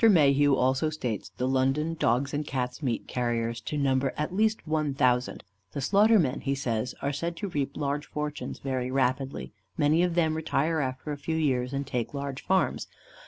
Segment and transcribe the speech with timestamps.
[0.09, 4.95] Mayhew also states the London dogs' and cats' meat carriers to number at least one
[4.95, 5.43] thousand.
[5.73, 9.51] "The slaughtermen," he says, "are said to reap large fortunes very rapidly.
[9.77, 12.87] Many of them retire after a few years and take large farms.